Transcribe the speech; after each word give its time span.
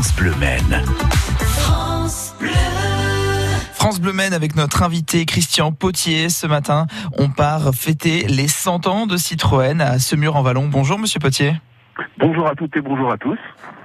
France 0.00 0.16
Bleu 0.16 0.34
Maine. 0.40 0.82
France 3.74 4.00
Bleu 4.00 4.14
Maine 4.14 4.32
avec 4.32 4.56
notre 4.56 4.82
invité 4.82 5.26
Christian 5.26 5.72
Potier. 5.72 6.30
Ce 6.30 6.46
matin, 6.46 6.86
on 7.18 7.28
part 7.28 7.74
fêter 7.74 8.26
les 8.26 8.48
100 8.48 8.86
ans 8.86 9.06
de 9.06 9.18
Citroën 9.18 9.78
à 9.82 9.98
Semur-en-Vallon. 9.98 10.68
Bonjour 10.68 10.98
Monsieur 10.98 11.20
Potier. 11.20 11.52
Bonjour 12.18 12.48
à 12.48 12.54
toutes 12.54 12.74
et 12.78 12.80
bonjour 12.80 13.12
à 13.12 13.18
tous. 13.18 13.38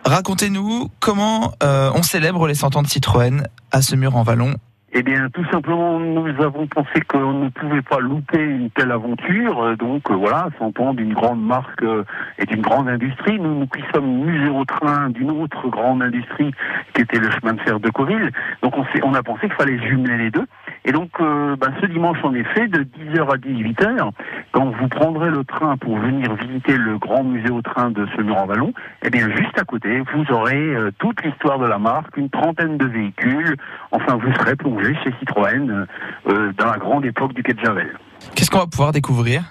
Racontez-nous 0.06 0.90
comment 1.02 1.52
euh, 1.62 1.92
on 1.94 2.02
célèbre 2.02 2.48
les 2.48 2.56
100 2.56 2.78
ans 2.78 2.82
de 2.82 2.88
Citroën 2.88 3.44
à 3.74 3.82
Semur-en-Vallon 3.82 4.56
Eh 4.98 5.04
bien, 5.04 5.30
tout 5.30 5.44
simplement, 5.52 6.00
nous 6.00 6.42
avons 6.42 6.68
pensé 6.68 7.02
qu'on 7.06 7.34
ne 7.34 7.50
pouvait 7.50 7.82
pas 7.82 8.00
louper 8.00 8.40
une 8.42 8.70
telle 8.70 8.94
aventure. 8.94 9.62
Euh, 9.62 9.76
Donc 9.76 10.10
euh, 10.10 10.16
voilà, 10.16 10.48
100 10.58 10.80
ans 10.80 10.94
d'une 10.94 11.14
grande 11.14 11.46
marque 11.46 11.84
euh, 11.84 12.06
et 12.40 12.46
d'une 12.46 12.62
grande 12.62 12.88
industrie. 12.88 13.38
Nous, 13.38 13.60
nous 13.60 13.68
qui 13.68 13.82
sommes 13.94 14.24
musées 14.24 14.48
au 14.48 14.64
train 14.64 15.10
d'une 15.10 15.32
autre 15.32 15.68
grande 15.68 16.02
industrie 16.02 16.50
qui 16.94 17.02
était 17.02 17.20
le 17.20 17.30
chemin 17.30 17.56
de 17.56 17.60
fer 17.60 17.78
de 17.82 17.90
Coville. 17.90 18.32
Donc 18.64 18.78
on, 18.78 18.86
on 19.04 19.14
a 19.14 19.22
pensé 19.22 19.42
qu'il 19.42 19.58
fallait 19.58 19.86
jumeler 19.86 20.18
les 20.18 20.32
deux. 20.32 20.46
Et 20.86 20.92
donc 20.92 21.10
euh, 21.20 21.56
ben, 21.56 21.74
ce 21.82 21.88
dimanche 21.88 22.20
en 22.24 22.34
effet, 22.36 22.68
de 22.68 22.84
10h 22.84 23.34
à 23.34 23.38
18h, 23.38 24.12
quand 24.52 24.70
vous 24.70 24.88
prendrez 24.88 25.32
le 25.32 25.44
train 25.44 25.78
pour 25.78 25.98
venir 25.98 26.34
visiter 26.36 26.78
le 26.78 27.00
grand 27.00 27.24
musée 27.24 27.50
au 27.50 27.64
train 27.64 27.90
de 27.90 28.06
Semur-en-Vallon, 28.16 28.72
eh 29.04 29.10
bien 29.10 29.28
juste 29.36 29.60
à 29.60 29.64
côté, 29.64 30.02
vous 30.14 30.32
aurez 30.32 30.56
euh, 30.56 30.92
toute 31.00 31.24
l'histoire 31.24 31.58
de 31.58 31.66
la 31.66 31.80
marque, 31.80 32.16
une 32.18 32.30
trentaine 32.30 32.78
de 32.78 32.86
véhicules. 32.86 33.58
Enfin, 33.92 34.16
vous 34.16 34.32
serez 34.34 34.56
plongé 34.56 34.96
chez 35.04 35.12
Citroën 35.20 35.70
euh, 35.70 35.86
euh, 36.30 36.54
dans 36.54 36.68
la 36.68 36.78
grande 36.78 37.04
époque 37.04 37.34
du 37.34 37.42
Quai 37.42 37.54
de 37.54 37.60
Javel. 37.60 37.98
Qu'est-ce 38.36 38.52
qu'on 38.52 38.60
va 38.60 38.68
pouvoir 38.68 38.92
découvrir? 38.92 39.42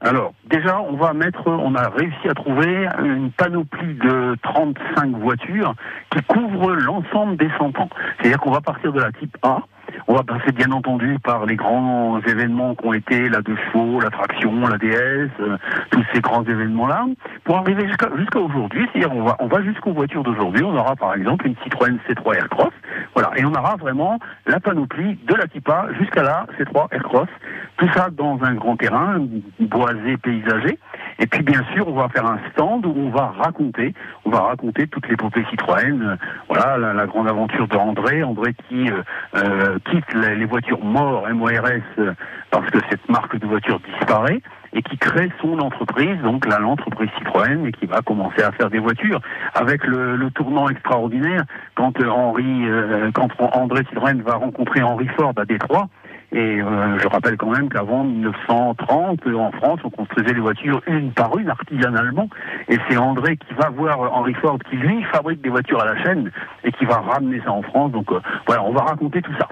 Alors, 0.00 0.34
déjà, 0.50 0.80
on 0.80 0.96
va 0.96 1.12
mettre, 1.12 1.46
on 1.46 1.76
a 1.76 1.88
réussi 1.90 2.28
à 2.28 2.34
trouver 2.34 2.88
une 3.04 3.30
panoplie 3.30 3.94
de 3.94 4.36
35 4.42 5.12
voitures 5.12 5.74
qui 6.10 6.20
couvrent 6.24 6.72
l'ensemble 6.72 7.36
des 7.36 7.48
100 7.56 7.78
ans. 7.78 7.88
C'est-à-dire 8.18 8.40
qu'on 8.40 8.50
va 8.50 8.60
partir 8.60 8.92
de 8.92 9.00
la 9.00 9.12
type 9.12 9.36
A. 9.42 9.60
On 10.08 10.14
va 10.14 10.22
passer 10.22 10.52
bien 10.52 10.70
entendu 10.72 11.18
par 11.22 11.46
les 11.46 11.56
grands 11.56 12.20
événements 12.20 12.74
qui 12.74 12.86
ont 12.86 12.92
été 12.92 13.28
la 13.28 13.40
deux 13.40 13.56
chevaux, 13.56 14.00
la 14.00 14.10
traction, 14.10 14.66
la 14.66 14.78
DS, 14.78 15.30
euh, 15.40 15.56
tous 15.90 16.04
ces 16.12 16.20
grands 16.20 16.44
événements-là, 16.44 17.06
pour 17.44 17.56
arriver 17.56 17.86
jusqu'à 17.88 18.08
aujourd'hui. 18.38 18.88
C'est-à-dire 18.92 19.12
on 19.38 19.46
va 19.46 19.62
jusqu'aux 19.62 19.92
voitures 19.92 20.22
d'aujourd'hui. 20.22 20.64
On 20.64 20.76
aura 20.76 20.96
par 20.96 21.14
exemple 21.14 21.46
une 21.46 21.56
Citroën 21.62 21.98
C3 22.08 22.36
Aircross, 22.36 22.72
voilà, 23.14 23.30
et 23.36 23.44
on 23.44 23.52
aura 23.52 23.76
vraiment 23.76 24.18
la 24.46 24.60
panoplie 24.60 25.18
de 25.26 25.34
la 25.34 25.46
type 25.46 25.68
A 25.68 25.86
jusqu'à 25.98 26.22
la 26.22 26.46
C3 26.58 26.88
Aircross. 26.92 27.28
Tout 27.76 27.88
ça 27.94 28.10
dans 28.10 28.38
un 28.42 28.54
grand 28.54 28.76
terrain 28.76 29.20
boisé, 29.60 30.16
paysager. 30.16 30.78
Et 31.18 31.26
puis 31.26 31.42
bien 31.42 31.62
sûr, 31.74 31.88
on 31.88 31.92
va 31.92 32.08
faire 32.08 32.26
un 32.26 32.38
stand 32.52 32.86
où 32.86 32.94
on 32.96 33.10
va 33.10 33.26
raconter, 33.26 33.94
on 34.24 34.30
va 34.30 34.40
raconter 34.40 34.86
toute 34.86 35.08
l'épopée 35.08 35.44
Citroën. 35.50 36.02
euh, 36.02 36.16
voilà, 36.48 36.76
la, 36.92 37.06
grande 37.06 37.28
aventure 37.28 37.68
de 37.68 37.76
André, 37.76 38.22
André 38.22 38.54
qui 38.68 38.90
euh, 38.90 39.02
euh, 39.36 39.78
quitte 39.90 40.12
les, 40.14 40.36
les 40.36 40.46
voitures 40.46 40.82
morts 40.82 41.26
MORS 41.32 42.14
parce 42.50 42.70
que 42.70 42.78
cette 42.90 43.08
marque 43.08 43.36
de 43.38 43.46
voiture 43.46 43.80
disparaît 43.80 44.40
et 44.74 44.82
qui 44.82 44.96
crée 44.96 45.30
son 45.40 45.58
entreprise, 45.58 46.18
donc 46.22 46.46
là 46.46 46.58
l'entreprise 46.58 47.10
Citroën, 47.18 47.66
et 47.66 47.72
qui 47.72 47.86
va 47.86 48.00
commencer 48.00 48.42
à 48.42 48.52
faire 48.52 48.70
des 48.70 48.78
voitures 48.78 49.20
avec 49.54 49.84
le, 49.84 50.30
tournant 50.30 50.68
extraordinaire 50.68 51.44
quand 51.74 51.92
Henri, 52.02 52.64
euh, 52.64 53.10
quand 53.12 53.28
André 53.38 53.84
Citroën 53.90 54.22
va 54.22 54.34
rencontrer 54.34 54.82
Henry 54.82 55.08
Ford 55.08 55.34
à 55.36 55.44
Détroit. 55.44 55.88
Et 56.32 56.38
euh, 56.62 56.98
je 56.98 57.08
rappelle 57.08 57.36
quand 57.36 57.50
même 57.50 57.68
qu'avant 57.68 58.04
1930, 58.04 59.20
euh, 59.26 59.34
en 59.34 59.52
France, 59.52 59.80
on 59.84 59.90
construisait 59.90 60.32
les 60.32 60.40
voitures 60.40 60.80
une 60.86 61.12
par 61.12 61.36
une, 61.36 61.50
artisanalement. 61.50 62.28
Et 62.68 62.78
c'est 62.88 62.96
André 62.96 63.36
qui 63.36 63.52
va 63.52 63.68
voir 63.68 64.00
euh, 64.00 64.08
Henry 64.10 64.32
Ford, 64.34 64.58
qui 64.70 64.76
lui 64.76 65.04
fabrique 65.12 65.42
des 65.42 65.50
voitures 65.50 65.82
à 65.82 65.84
la 65.84 66.02
chaîne 66.02 66.30
et 66.64 66.72
qui 66.72 66.86
va 66.86 67.00
ramener 67.00 67.42
ça 67.44 67.52
en 67.52 67.60
France. 67.60 67.92
Donc 67.92 68.08
voilà, 68.46 68.62
on 68.62 68.72
va 68.72 68.82
raconter 68.82 69.20
tout 69.20 69.32
ça. 69.38 69.46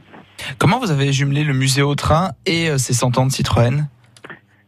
Comment 0.58 0.78
vous 0.78 0.91
avez 0.91 1.12
jumelé 1.12 1.45
le 1.45 1.53
musée 1.53 1.83
au 1.83 1.95
train 1.95 2.31
et 2.47 2.78
ces 2.78 2.95
100 2.95 3.19
ans 3.19 3.27
de 3.27 3.30
Citroën? 3.30 3.85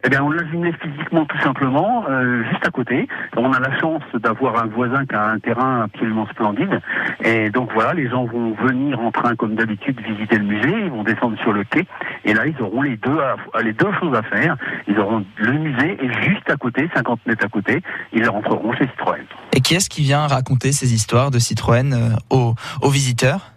Eh 0.05 0.09
bien, 0.09 0.21
on 0.23 0.29
l'a 0.31 0.45
jumelé 0.49 0.73
physiquement 0.81 1.25
tout 1.25 1.39
simplement, 1.39 2.03
euh, 2.09 2.43
juste 2.51 2.65
à 2.67 2.71
côté. 2.71 3.07
On 3.37 3.51
a 3.53 3.59
la 3.59 3.77
chance 3.79 4.01
d'avoir 4.15 4.61
un 4.61 4.67
voisin 4.67 5.05
qui 5.05 5.15
a 5.15 5.27
un 5.29 5.39
terrain 5.39 5.83
absolument 5.83 6.27
splendide. 6.27 6.81
Et 7.23 7.49
donc 7.49 7.71
voilà, 7.73 7.93
les 7.93 8.09
gens 8.09 8.25
vont 8.25 8.53
venir 8.53 8.99
en 8.99 9.11
train 9.11 9.35
comme 9.35 9.55
d'habitude 9.55 9.99
visiter 10.01 10.37
le 10.37 10.43
musée, 10.43 10.73
ils 10.85 10.89
vont 10.91 11.03
descendre 11.03 11.37
sur 11.39 11.53
le 11.53 11.63
quai. 11.63 11.87
Et 12.25 12.33
là, 12.33 12.45
ils 12.47 12.61
auront 12.61 12.81
les 12.81 12.97
deux, 12.97 13.17
à- 13.19 13.61
les 13.61 13.71
deux 13.73 13.91
choses 13.99 14.13
à 14.15 14.23
faire. 14.23 14.57
Ils 14.87 14.99
auront 14.99 15.23
le 15.37 15.51
musée 15.53 15.97
et 16.03 16.11
juste 16.23 16.49
à 16.49 16.57
côté, 16.57 16.89
50 16.93 17.19
mètres 17.25 17.45
à 17.45 17.49
côté, 17.49 17.81
ils 18.11 18.27
rentreront 18.27 18.73
chez 18.73 18.87
Citroën. 18.87 19.23
Et 19.55 19.61
qui 19.61 19.75
est-ce 19.75 19.89
qui 19.89 20.01
vient 20.01 20.27
raconter 20.27 20.73
ces 20.73 20.93
histoires 20.93 21.31
de 21.31 21.39
Citroën 21.39 21.93
euh, 21.93 22.09
aux, 22.29 22.55
aux 22.81 22.89
visiteurs? 22.89 23.51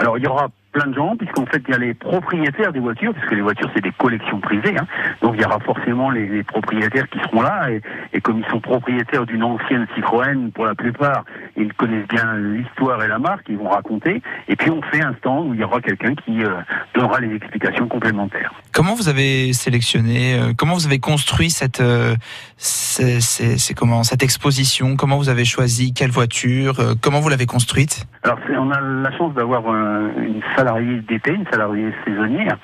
Alors 0.00 0.16
il 0.16 0.22
y 0.22 0.28
aura 0.28 0.46
plein 0.72 0.86
de 0.86 0.94
gens, 0.94 1.16
puisqu'en 1.16 1.46
fait 1.46 1.62
il 1.66 1.72
y 1.72 1.74
a 1.74 1.78
les 1.78 1.94
propriétaires 1.94 2.72
des 2.72 2.80
voitures, 2.80 3.12
puisque 3.14 3.32
les 3.32 3.40
voitures 3.40 3.70
c'est 3.74 3.82
des 3.82 3.92
collections 3.92 4.40
privées, 4.40 4.76
hein. 4.78 4.86
donc 5.22 5.34
il 5.36 5.42
y 5.42 5.44
aura 5.44 5.58
forcément 5.60 6.10
les, 6.10 6.42
propriétaires 6.42 7.08
qui 7.08 7.18
seront 7.20 7.42
là, 7.42 7.70
et, 7.70 7.80
et 8.12 8.20
comme 8.20 8.38
ils 8.38 8.50
sont 8.50 8.60
propriétaires 8.60 9.26
d'une 9.26 9.42
ancienne 9.42 9.86
Citroën, 9.94 10.50
pour 10.52 10.66
la 10.66 10.74
plupart, 10.74 11.24
ils 11.58 11.72
connaissent 11.74 12.08
bien 12.08 12.34
l'histoire 12.36 13.02
et 13.02 13.08
la 13.08 13.18
marque, 13.18 13.46
ils 13.48 13.56
vont 13.58 13.68
raconter, 13.68 14.22
et 14.48 14.56
puis 14.56 14.70
on 14.70 14.80
fait 14.82 15.02
un 15.02 15.14
stand 15.18 15.48
où 15.48 15.54
il 15.54 15.60
y 15.60 15.64
aura 15.64 15.80
quelqu'un 15.80 16.14
qui 16.14 16.42
euh, 16.44 16.50
donnera 16.94 17.20
les 17.20 17.34
explications 17.34 17.88
complémentaires. 17.88 18.52
Comment 18.72 18.94
vous 18.94 19.08
avez 19.08 19.52
sélectionné, 19.52 20.38
euh, 20.38 20.52
comment 20.56 20.74
vous 20.74 20.86
avez 20.86 21.00
construit 21.00 21.50
cette, 21.50 21.80
euh, 21.80 22.14
c'est, 22.56 23.20
c'est- 23.20 23.58
c'est 23.58 23.74
comment, 23.74 24.02
cette 24.04 24.22
exposition? 24.22 24.96
Comment 24.96 25.16
vous 25.16 25.28
avez 25.28 25.44
choisi? 25.44 25.92
Quelle 25.92 26.10
voiture? 26.10 26.74
Comment 27.02 27.20
vous 27.20 27.28
l'avez 27.28 27.46
construite? 27.46 28.06
Alors, 28.22 28.38
c'est- 28.46 28.56
on 28.56 28.70
a 28.70 28.80
la 28.80 29.16
chance 29.16 29.34
d'avoir 29.34 29.62
une 29.74 30.40
salariée 30.56 31.00
d'été, 31.08 31.32
une 31.32 31.46
salariée 31.50 31.92
saisonnière, 32.04 32.56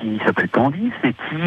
qui 0.00 0.20
s'appelle 0.24 0.48
Candice 0.50 0.92
et 1.04 1.12
qui 1.12 1.42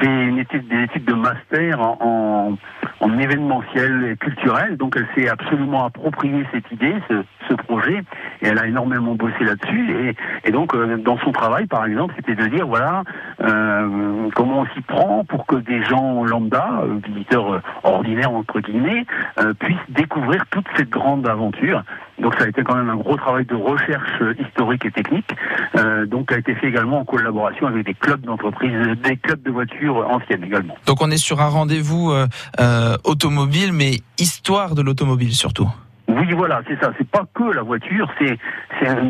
fait 0.00 0.24
une 0.28 0.38
étude, 0.38 0.68
des 0.68 0.82
études 0.84 1.04
de 1.04 1.14
master 1.14 1.80
en, 1.80 1.96
en, 2.00 2.58
en 3.00 3.18
événementiel 3.18 4.04
et 4.12 4.16
culturel. 4.16 4.76
Donc, 4.76 4.96
elle 4.96 5.08
s'est 5.14 5.28
absolument 5.28 5.84
appropriée 5.84 6.44
cette 6.52 6.70
idée, 6.70 6.94
ce, 7.08 7.22
ce 7.48 7.54
projet, 7.54 8.02
et 8.42 8.46
elle 8.48 8.58
a 8.58 8.66
énormément 8.66 9.14
bossé 9.14 9.42
là-dessus. 9.44 9.92
Et, 9.92 10.48
et 10.48 10.52
donc, 10.52 10.74
euh, 10.74 10.96
dans 10.98 11.18
son 11.18 11.32
travail, 11.32 11.66
par 11.66 11.84
exemple, 11.86 12.14
c'était 12.16 12.34
de 12.34 12.46
dire, 12.46 12.66
voilà, 12.66 13.02
euh, 13.42 14.28
comment 14.34 14.60
on 14.60 14.66
s'y 14.74 14.80
prend 14.82 15.24
pour 15.24 15.46
que 15.46 15.56
des 15.56 15.82
gens 15.84 16.24
lambda, 16.24 16.82
euh, 16.82 16.98
visiteurs 17.06 17.54
euh, 17.54 17.60
ordinaires, 17.82 18.32
entre 18.32 18.60
guillemets, 18.60 19.06
euh, 19.38 19.54
puissent 19.54 19.78
découvrir 19.88 20.44
toute 20.50 20.66
cette 20.76 20.90
grande 20.90 21.26
aventure. 21.26 21.82
Donc 22.20 22.34
ça 22.34 22.44
a 22.44 22.48
été 22.48 22.62
quand 22.62 22.74
même 22.74 22.90
un 22.90 22.96
gros 22.96 23.16
travail 23.16 23.46
de 23.46 23.54
recherche 23.54 24.22
historique 24.38 24.84
et 24.84 24.90
technique, 24.90 25.34
donc 26.06 26.30
a 26.32 26.36
été 26.36 26.54
fait 26.54 26.68
également 26.68 27.00
en 27.00 27.04
collaboration 27.06 27.66
avec 27.66 27.86
des 27.86 27.94
clubs 27.94 28.20
d'entreprise, 28.20 28.74
euh, 28.74 28.94
des 28.94 29.16
clubs 29.16 29.42
de 29.42 29.50
voitures 29.50 30.06
anciennes 30.06 30.44
également. 30.44 30.76
Donc 30.86 31.00
on 31.00 31.10
est 31.10 31.16
sur 31.16 31.40
un 31.40 31.48
rendez-vous 31.48 32.12
euh, 32.12 32.89
euh, 32.90 32.96
automobile, 33.04 33.72
mais 33.72 34.00
histoire 34.18 34.74
de 34.74 34.82
l'automobile 34.82 35.32
surtout. 35.34 35.68
Oui, 36.08 36.32
voilà, 36.32 36.60
c'est 36.66 36.78
ça. 36.80 36.90
C'est 36.98 37.08
pas 37.08 37.24
que 37.34 37.44
la 37.44 37.62
voiture. 37.62 38.08
C'est, 38.18 38.36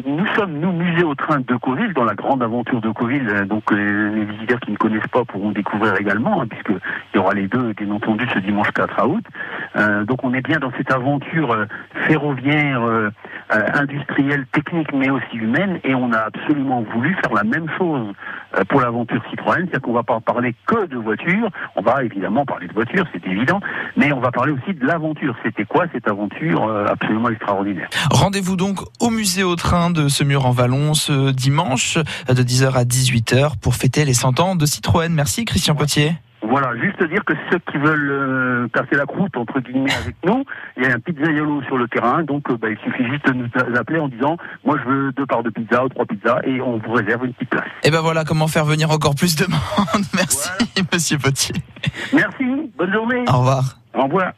nous 0.07 0.27
sommes 0.37 0.59
nous 0.59 0.73
musée 0.73 1.03
au 1.03 1.15
train 1.15 1.41
de 1.41 1.57
Coville 1.57 1.95
dans 1.95 2.05
la 2.05 2.15
grande 2.15 2.43
aventure 2.43 2.81
de 2.83 2.91
Coville. 2.91 3.27
euh, 3.29 3.47
Donc 3.47 3.73
euh, 3.73 4.15
les 4.15 4.25
visiteurs 4.27 4.61
qui 4.61 4.73
ne 4.73 4.77
connaissent 4.77 5.07
pas 5.11 5.25
pourront 5.25 5.53
découvrir 5.53 5.95
également, 5.99 6.43
hein, 6.43 6.47
puisque 6.47 6.69
il 6.69 7.17
y 7.17 7.19
aura 7.19 7.33
les 7.33 7.49
deux, 7.49 7.73
bien 7.73 7.91
entendu, 7.91 8.27
ce 8.35 8.39
dimanche 8.41 8.71
4 8.73 9.07
août. 9.07 9.25
Donc 10.07 10.25
on 10.25 10.35
est 10.35 10.43
bien 10.43 10.59
dans 10.59 10.73
cette 10.77 10.93
aventure 10.93 11.57
ferroviaire, 12.07 12.83
industrielle, 13.49 14.45
technique, 14.53 14.93
mais 14.93 15.11
aussi 15.11 15.37
humaine, 15.37 15.81
et 15.85 15.95
on 15.95 16.13
a 16.13 16.19
absolument 16.19 16.83
voulu 16.93 17.15
faire 17.23 17.33
la 17.33 17.45
même 17.45 17.69
chose 17.79 18.13
pour 18.69 18.81
l'aventure 18.81 19.23
Citroën, 19.31 19.57
c'est-à-dire 19.59 19.81
qu'on 19.81 19.93
va 19.93 20.03
pas 20.03 20.21
parler 20.21 20.55
que 20.67 20.87
de 20.87 20.97
voitures. 20.97 21.49
On 21.77 21.83
va 21.83 22.03
évidemment 22.05 22.45
parler 22.45 22.67
de 22.69 22.73
voitures, 22.73 23.07
c'est 23.13 23.27
évident, 23.27 23.61
mais 23.97 24.13
on 24.13 24.21
va 24.21 24.31
parler 24.31 24.53
aussi 24.53 24.75
de 24.75 24.87
l'aventure. 24.87 25.35
C'était 25.45 25.65
quoi 25.65 25.87
cette 25.93 26.09
aventure 26.09 26.65
euh, 26.65 26.87
absolument 26.87 27.31
extraordinaire 27.31 27.89
Rendez-vous 28.11 28.57
donc 28.57 28.81
au 29.01 29.11
musée 29.11 29.45
au 29.45 29.57
train 29.57 29.91
de 29.91 30.09
Semur 30.09 30.47
en 30.47 30.51
Vallon 30.51 30.95
ce 30.95 31.31
dimanche 31.31 31.99
euh, 32.29 32.35
de 32.35 32.43
10h 32.43 32.73
à 32.73 32.85
18h 32.85 33.59
pour 33.61 33.75
fêter 33.75 34.05
les 34.05 34.15
100 34.15 34.41
ans 34.41 34.57
de 34.57 34.67
Citroën. 34.67 35.13
Merci 35.13 35.45
Christian 35.45 35.75
Potier. 35.75 36.13
Voilà, 36.51 36.77
juste 36.83 37.01
dire 37.05 37.25
que 37.25 37.33
ceux 37.49 37.61
qui 37.71 37.79
veulent 37.79 38.11
euh, 38.11 38.69
casser 38.75 38.97
la 38.97 39.07
croûte 39.07 39.37
entre 39.37 39.61
guillemets 39.61 39.93
avec 40.03 40.17
nous, 40.25 40.45
il 40.77 40.83
y 40.83 40.87
a 40.87 40.95
un 40.95 40.99
pizzaiolo 40.99 41.63
sur 41.63 41.79
le 41.79 41.87
terrain, 41.87 42.25
donc 42.25 42.51
euh, 42.51 42.57
bah, 42.57 42.69
il 42.71 42.77
suffit 42.79 43.07
juste 43.09 43.25
de 43.29 43.35
nous 43.35 43.77
appeler 43.79 44.01
en 44.01 44.09
disant 44.09 44.37
moi 44.65 44.77
je 44.83 44.91
veux 44.91 45.13
deux 45.13 45.27
parts 45.27 45.45
de 45.45 45.51
pizza 45.51 45.85
ou 45.85 45.89
trois 45.89 46.07
pizzas 46.07 46.41
et 46.43 46.61
on 46.61 46.79
vous 46.79 46.93
réserve 46.93 47.25
une 47.25 47.33
petite 47.35 47.51
place. 47.51 47.69
Et 47.85 47.91
ben 47.93 48.01
voilà 48.01 48.25
comment 48.25 48.49
faire 48.49 48.65
venir 48.65 48.91
encore 48.91 49.15
plus 49.15 49.37
de 49.37 49.47
monde. 49.49 50.05
Merci 50.15 50.51
Monsieur 50.93 51.19
Potier. 51.19 51.55
Merci, 52.13 52.45
bonne 52.77 52.93
journée, 52.93 53.25
Au 53.29 53.39
revoir. 53.39 53.77
au 53.95 54.03
revoir. 54.03 54.33